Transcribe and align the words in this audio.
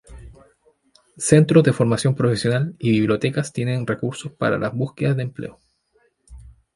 Centros 1.29 1.63
de 1.63 1.73
formación 1.73 2.15
profesional 2.15 2.73
y 2.79 2.89
bibliotecas 2.89 3.53
tienen 3.53 3.85
recursos 3.85 4.31
para 4.31 4.57
las 4.57 4.73
búsquedas 4.73 5.15
de 5.15 5.21
empleo. 5.21 5.59